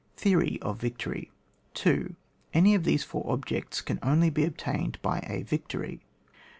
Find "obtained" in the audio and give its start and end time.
4.45-4.97